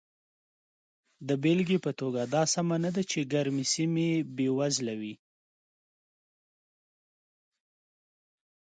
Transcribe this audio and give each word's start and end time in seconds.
د 1.27 1.29
بېلګې 1.43 1.77
په 1.85 1.91
توګه 1.99 2.21
دا 2.33 2.43
سمه 2.53 2.77
نه 2.83 2.89
ده 2.95 3.03
چې 3.11 3.29
ګرمې 3.33 3.65
سیمې 3.73 4.09
بېوزله 4.35 4.93
وي. 4.99 5.15